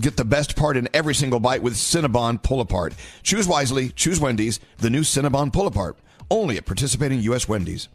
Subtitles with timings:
[0.00, 2.94] Get the best part in every single bite with Cinnabon Pull Apart.
[3.22, 5.96] Choose wisely, choose Wendy's, the new Cinnabon Pull Apart.
[6.30, 7.48] Only at participating U.S.
[7.48, 7.88] Wendy's.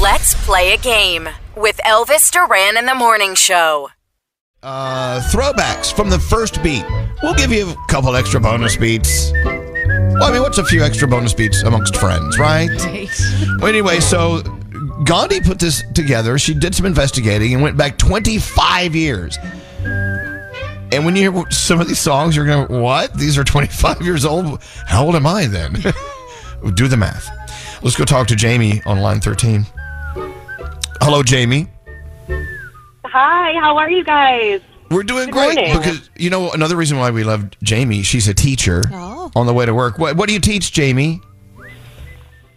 [0.00, 3.90] Let's play a game with Elvis Duran in the Morning Show.
[4.62, 6.84] Uh, throwbacks from the first beat.
[7.22, 9.30] We'll give you a couple extra bonus beats.
[9.32, 12.68] Well, I mean, what's a few extra bonus beats amongst friends, right?
[13.60, 14.40] Well, anyway, so
[15.04, 16.38] Gandhi put this together.
[16.38, 19.38] She did some investigating and went back 25 years.
[20.92, 23.14] And when you hear some of these songs, you're going, what?
[23.14, 24.62] These are 25 years old?
[24.86, 25.74] How old am I then?
[26.74, 27.28] Do the math.
[27.82, 29.64] Let's go talk to Jamie on line 13.
[31.00, 31.68] Hello, Jamie.
[33.04, 34.60] Hi, how are you guys?
[34.90, 35.76] We're doing Good great morning.
[35.78, 38.02] because you know another reason why we love Jamie.
[38.02, 39.30] She's a teacher Oh.
[39.36, 39.98] on the way to work.
[39.98, 41.20] What, what do you teach, Jamie?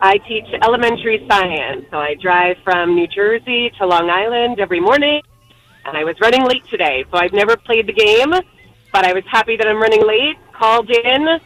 [0.01, 5.21] I teach elementary science, so I drive from New Jersey to Long Island every morning,
[5.85, 8.31] and I was running late today, so I've never played the game,
[8.91, 10.37] but I was happy that I'm running late.
[10.53, 11.39] Called in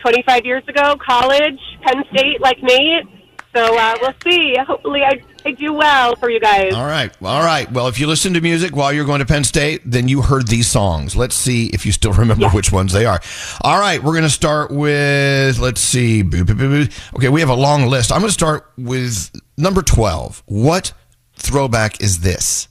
[0.00, 3.06] 25 years ago, college, Penn State, like Nate.
[3.54, 4.56] So uh, we'll see.
[4.66, 6.72] Hopefully, I, I do well for you guys.
[6.72, 7.70] All right, all right.
[7.70, 10.48] Well, if you listen to music while you're going to Penn State, then you heard
[10.48, 11.14] these songs.
[11.14, 13.20] Let's see if you still remember which ones they are.
[13.60, 16.22] All right, we're going to start with let's see.
[16.22, 18.10] Okay, we have a long list.
[18.10, 20.42] I'm going to start with number 12.
[20.46, 20.94] What
[21.36, 22.68] throwback is this?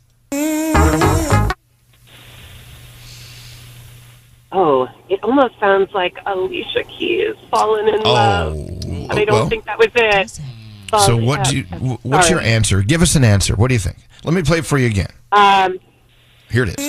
[4.54, 8.54] Oh, it almost sounds like Alicia Keys, "Fallen in Love,"
[9.08, 10.30] but I don't well- think that was it.
[10.30, 10.42] So
[10.98, 11.66] Fallen- what do you?
[11.72, 12.82] uh, wh- What's your answer?
[12.82, 13.56] Give us an answer.
[13.56, 13.98] What do you think?
[14.26, 15.08] Let me play it for you again.
[15.32, 15.80] Um,
[16.50, 16.86] Here it is.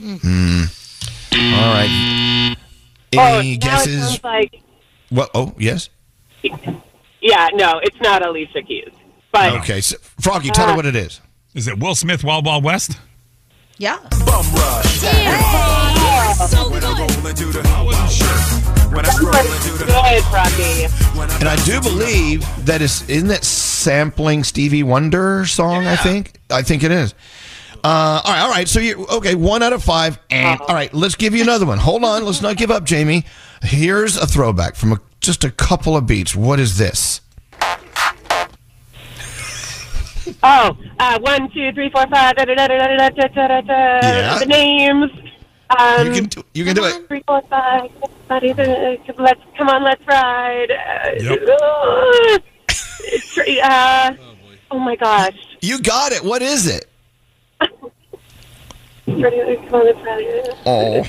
[0.00, 0.62] Hmm.
[1.32, 2.56] All right.
[3.16, 4.22] oh, Any now it guesses?
[4.24, 4.60] like
[5.10, 5.30] What?
[5.34, 5.88] Oh, yes.
[7.20, 8.90] yeah, no, it's not Alicia Keys.
[9.32, 11.20] But Okay, so, Froggy, tell Uh, her what it is.
[11.54, 12.98] Is it Will Smith, Wild Wild West?
[13.78, 13.98] Yeah.
[18.90, 20.84] good, Rocky.
[21.40, 25.86] And I do believe that is isn't that sampling Stevie Wonder song?
[25.86, 26.32] I think.
[26.50, 27.14] I think it is.
[27.82, 28.68] Uh, all right, all right.
[28.68, 29.34] So you okay?
[29.34, 30.18] One out of five.
[30.30, 31.78] And all right, let's give you another one.
[31.78, 33.24] Hold on, let's not give up, Jamie.
[33.62, 36.34] Here's a throwback from a, just a couple of beats.
[36.34, 37.20] What is this?
[40.42, 42.34] Oh, uh, one, two, three, four, five.
[42.36, 43.72] Da, da, da, da, da, da, da, da, da,
[44.02, 44.38] Yeah.
[44.38, 45.10] The names.
[45.78, 47.06] Um, You can do, you can do it.
[47.08, 47.90] Three, four, five.
[48.30, 48.40] Uh,
[49.18, 50.70] Let's come on, let's ride.
[50.70, 51.42] Uh, Yep.
[51.48, 52.38] uh,
[53.64, 54.10] uh,
[54.70, 55.34] oh my gosh.
[55.60, 56.24] You got it.
[56.24, 56.86] What is it?
[59.06, 60.56] Ready, Come on, let's ride.
[60.64, 61.04] Oh.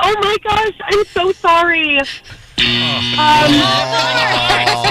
[0.00, 1.98] Oh my gosh, I'm so sorry.
[2.58, 4.87] See, but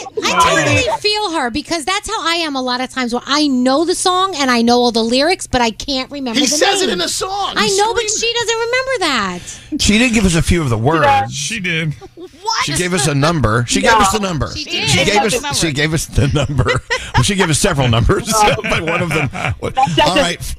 [0.00, 3.22] I, I totally feel her because that's how I am a lot of times where
[3.26, 6.46] I know the song and I know all the lyrics, but I can't remember He
[6.46, 7.54] the says it in the song.
[7.56, 9.40] I He know, but she doesn't remember that.
[9.80, 11.32] She did give us a few of the words.
[11.32, 11.94] She did.
[11.94, 12.64] What?
[12.64, 13.64] She gave us a number.
[13.66, 14.50] She gave us the number.
[14.54, 14.88] She did.
[14.88, 15.60] She She gave gave us us.
[15.60, 16.80] the She gave us the number.
[17.14, 19.28] Well, she gave us several numbers, but one of them.
[19.62, 20.56] All right,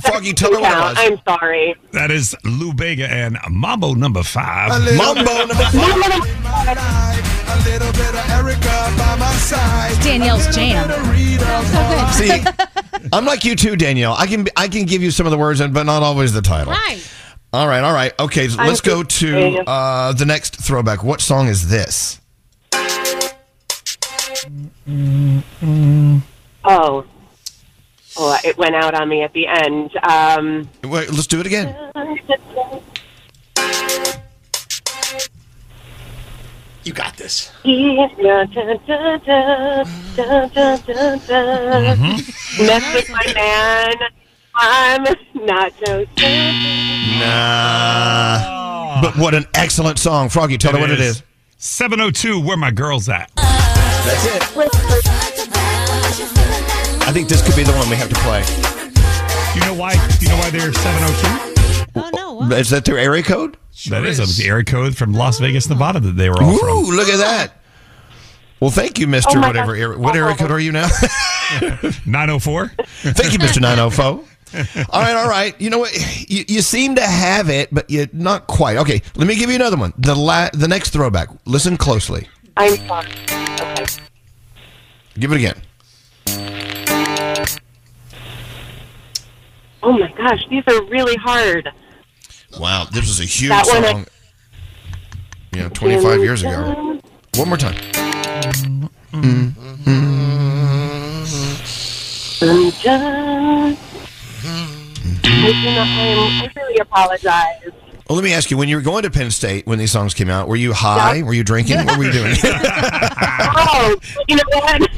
[0.00, 0.96] Froggy, tell her what it was.
[0.98, 1.74] I'm sorry.
[1.92, 4.70] That is Lou Bega and Mambo number five.
[4.96, 7.11] Mambo number five.
[7.62, 9.94] A little bit of Erica by my side.
[10.02, 10.90] Danielle's jam.
[12.12, 12.42] See,
[13.12, 14.14] I'm like you too, Danielle.
[14.14, 16.72] I can I can give you some of the words, but not always the title.
[16.72, 17.00] Right.
[17.52, 18.12] All right, all right.
[18.18, 21.04] Okay, so let's go to uh, the next throwback.
[21.04, 22.20] What song is this?
[26.64, 27.04] Oh.
[28.16, 29.96] Oh, it went out on me at the end.
[30.02, 31.76] Um, Wait, let's do it again.
[36.84, 37.50] You got this.
[37.64, 38.26] Mm-hmm.
[42.66, 43.94] Mess with my man.
[44.54, 46.04] I'm not so
[47.20, 49.00] Nah.
[49.00, 50.58] But what an excellent song, Froggy.
[50.58, 51.22] Tell her what it is.
[51.58, 53.30] 702, where my girls at?
[53.36, 54.42] That's it.
[57.04, 58.42] I think this could be the one we have to play.
[59.52, 59.94] Do you know why?
[60.18, 61.52] Do you know why they're 702?
[61.94, 62.32] Oh, no.
[62.34, 62.52] What?
[62.58, 63.56] Is that their area code?
[63.88, 64.18] That is.
[64.18, 66.68] That was the area code from Las Vegas, Nevada that they were all from.
[66.68, 67.52] Ooh, look at that.
[68.60, 69.38] Well, thank you, Mister.
[69.38, 69.76] Oh whatever.
[69.76, 69.98] God.
[69.98, 70.86] What area code are you now?
[72.06, 72.68] 904?
[72.86, 74.24] thank you, Mister Nine Hundred Four.
[74.90, 75.58] All right, all right.
[75.60, 75.92] You know what?
[76.30, 78.76] You, you seem to have it, but you're not quite.
[78.76, 79.92] Okay, let me give you another one.
[79.98, 81.28] The la- the next throwback.
[81.46, 82.28] Listen closely.
[82.56, 83.08] I'm sorry.
[83.30, 83.86] Okay.
[85.18, 85.60] Give it again.
[89.82, 91.68] Oh my gosh, these are really hard.
[92.58, 94.06] Wow, this was a huge That one I- song.
[95.54, 96.98] You know, 25 years ago.
[97.36, 97.76] One more time.
[102.40, 103.78] I do not.
[105.24, 107.60] I'm, I really apologize.
[108.08, 110.14] Well, let me ask you: When you were going to Penn State, when these songs
[110.14, 111.22] came out, were you high?
[111.22, 111.84] Were you drinking?
[111.84, 112.34] What were you doing?
[113.54, 113.96] Oh,
[114.28, 114.88] you know what?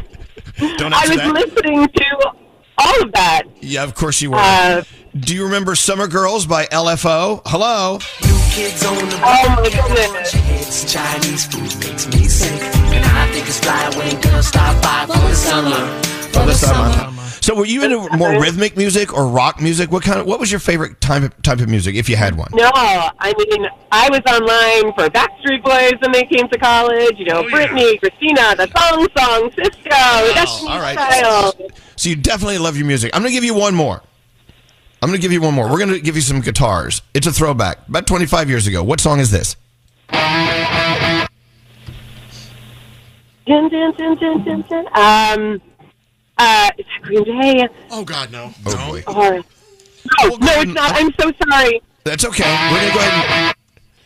[0.79, 1.33] Don't I answer was that.
[1.35, 2.33] listening to
[2.79, 3.43] all of that.
[3.61, 4.37] Yeah, of course you were.
[4.39, 4.83] Uh,
[5.21, 7.41] Do you remember "Summer Girls" by LFO?
[7.47, 7.99] Hello.
[8.51, 10.33] Kids on the oh my goodness.
[10.35, 12.61] It's Chinese food makes me sick.
[12.93, 16.03] And I think it's fly when girls stop by for the summer.
[16.33, 17.13] For the summer.
[17.43, 19.93] So, were you into more rhythmic music or rock music?
[19.93, 20.27] What kind of?
[20.27, 22.49] What was your favorite type of, type of music, if you had one?
[22.53, 27.19] No, I mean, I was online for Backstreet Boys when they came to college.
[27.19, 27.69] You know, Oh, yeah.
[27.69, 30.97] Britney, Christina, the Thong Song, Sisqo, oh, Destiny all right.
[30.97, 31.73] Child.
[31.95, 33.13] So you definitely love your music.
[33.15, 34.03] I'm going to give you one more.
[35.05, 35.69] I'm going to give you one more.
[35.71, 37.03] We're going to give you some guitars.
[37.13, 37.87] It's a throwback.
[37.89, 38.83] About 25 years ago.
[38.83, 39.55] What song is this?
[40.09, 41.29] Dun,
[43.69, 44.87] dun, dun, dun, dun, dun.
[44.97, 45.61] Um,
[46.39, 47.69] uh, is that Green Day?
[47.91, 48.55] Oh God, no.
[48.65, 49.03] Oh boy.
[49.07, 50.93] Or, no, no, it's not.
[50.95, 51.83] I'm so sorry.
[52.05, 52.51] That's okay.
[52.73, 53.57] We're going to go ahead and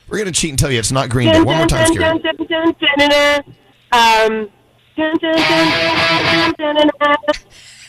[0.09, 1.41] we're going to cheat and tell you it's not Green Day.
[1.41, 2.19] One more time, dun, Scary.
[2.19, 3.45] dun, dun, dun, dun, dun,
[3.93, 4.51] Um,
[4.97, 6.91] dun, dun, dun, dun, dun,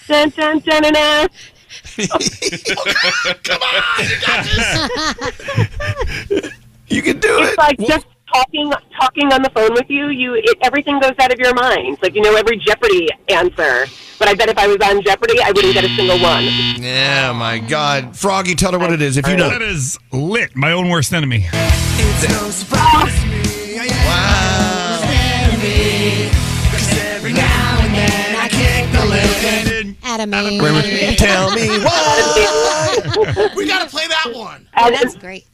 [0.07, 1.27] dun, dun, dun, dun,
[1.97, 2.19] dun, on,
[4.05, 6.53] You got this.
[6.87, 7.41] you can do it.
[7.41, 7.57] It's it.
[7.57, 10.09] like just talking talking on the phone with you.
[10.09, 11.97] You it, everything goes out of your mind.
[12.01, 13.85] Like you know every Jeopardy answer.
[14.17, 16.43] But I bet if I was on Jeopardy, I wouldn't get a single one.
[16.43, 18.17] yeah, my God.
[18.17, 19.49] Froggy, tell her what it is if you know.
[19.49, 21.47] That is lit, my own worst enemy.
[21.51, 23.87] It's no surprise to me.
[23.87, 24.69] Wow.
[30.25, 30.59] Living.
[30.61, 33.49] Adam Tell me why.
[33.55, 34.67] We gotta play that one.
[34.73, 35.45] And That's great.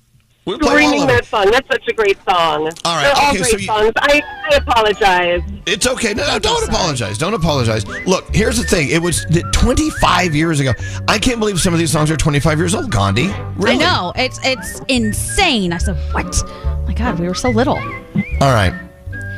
[0.45, 1.49] We'll play screaming that song.
[1.49, 2.69] That's such a great song.
[2.85, 3.91] All right, They're all okay, great so you- songs.
[3.97, 5.41] I, I apologize.
[5.65, 6.13] It's okay.
[6.13, 7.17] No, no, don't apologize.
[7.17, 7.87] Don't apologize.
[8.05, 8.89] Look, here's the thing.
[8.89, 10.73] It was 25 years ago.
[11.07, 13.33] I can't believe some of these songs are 25 years old, Gandhi.
[13.57, 13.83] Really?
[13.83, 14.13] I know.
[14.15, 15.73] It's it's insane.
[15.73, 16.25] I said, what?
[16.85, 17.77] my God, we were so little.
[17.77, 18.71] All right.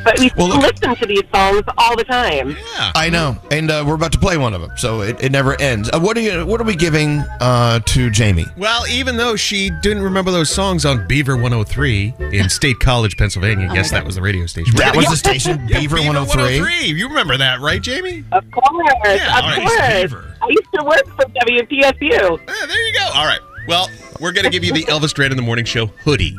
[0.08, 2.50] But we Well, look- listen to these songs all the time.
[2.50, 3.36] Yeah, I know.
[3.50, 5.90] And uh, we're about to play one of them, so it, it never ends.
[5.92, 6.46] Uh, what are you?
[6.46, 8.46] What are we giving uh, to Jamie?
[8.56, 13.68] Well, even though she didn't remember those songs on Beaver 103 in State College, Pennsylvania,
[13.74, 14.74] yes, that was the radio station.
[14.76, 16.60] That was the station, Yeah, Beaver 103.
[16.60, 16.86] 103.
[16.98, 18.24] You remember that, right, Jamie?
[18.32, 18.66] Of course,
[19.04, 19.92] Yeah, of all right, course.
[20.02, 20.34] Beaver.
[20.40, 22.40] I used to work for WPSU.
[22.48, 23.06] Ah, there you go.
[23.14, 23.40] All right.
[23.66, 26.34] Well, we're going to give you the Elvis Duran in the Morning Show hoodie.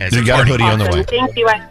[0.00, 0.50] As You got a party.
[0.52, 0.90] hoodie on the way.
[0.90, 1.04] Awesome.
[1.04, 1.48] Thank you.
[1.48, 1.68] I,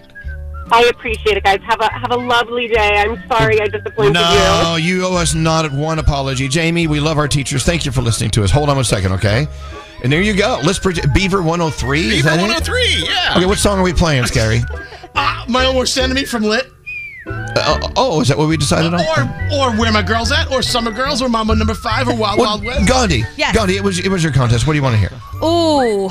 [0.71, 1.59] I appreciate it, guys.
[1.63, 2.97] Have a have a lovely day.
[2.97, 4.63] I'm sorry I disappointed No, you.
[4.63, 6.47] No, you owe us not one apology.
[6.47, 7.63] Jamie, we love our teachers.
[7.63, 8.51] Thank you for listening to us.
[8.51, 9.47] Hold on one second, okay?
[10.03, 10.59] And there you go.
[10.63, 11.99] Let's project Beaver 103.
[11.99, 12.41] is Beaver that it?
[12.41, 13.33] 103, yeah.
[13.37, 14.61] Okay, what song are we playing, Scary?
[15.13, 16.71] Uh, my own worst enemy from Lit.
[17.27, 19.01] Uh, oh, is that what we decided on?
[19.01, 22.39] Or or Where My Girls At, or Summer Girls, or Mambo Number Five, or Wild
[22.39, 22.87] What- Wild West.
[22.87, 23.25] Gandhi.
[23.35, 23.53] Yes.
[23.53, 24.65] Gandhi, it was it was your contest.
[24.65, 25.11] What do you want to hear?
[25.43, 26.09] Ooh,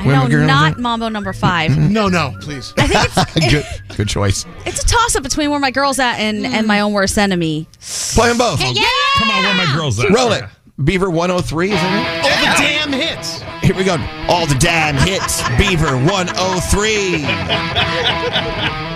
[0.00, 0.78] I know not at?
[0.78, 1.70] Mambo number five.
[1.70, 1.92] Mm-hmm.
[1.92, 2.72] No, no, please.
[2.78, 3.50] I think it's
[3.88, 4.46] good, good choice.
[4.66, 7.66] it's a toss up between where my girl's at and, and my own worst enemy.
[8.14, 8.60] Play them both.
[8.60, 8.86] Yeah.
[9.16, 10.10] Come on, where my girls at?
[10.10, 10.44] Roll it.
[10.82, 13.42] Beaver 103, is that All the damn hits.
[13.62, 13.98] Here we go.
[14.28, 15.42] All the damn hits.
[15.58, 18.80] Beaver 103.